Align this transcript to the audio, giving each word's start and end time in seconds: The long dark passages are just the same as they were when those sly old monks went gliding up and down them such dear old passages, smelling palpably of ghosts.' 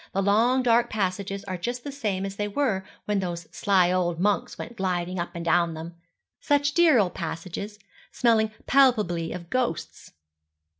The 0.13 0.23
long 0.23 0.63
dark 0.63 0.89
passages 0.89 1.43
are 1.43 1.57
just 1.59 1.83
the 1.83 1.91
same 1.91 2.25
as 2.25 2.35
they 2.37 2.47
were 2.47 2.83
when 3.05 3.19
those 3.19 3.47
sly 3.55 3.91
old 3.91 4.19
monks 4.19 4.57
went 4.57 4.75
gliding 4.75 5.19
up 5.19 5.35
and 5.35 5.45
down 5.45 5.75
them 5.75 5.93
such 6.39 6.73
dear 6.73 6.97
old 6.97 7.13
passages, 7.13 7.77
smelling 8.11 8.49
palpably 8.65 9.31
of 9.31 9.51
ghosts.' 9.51 10.13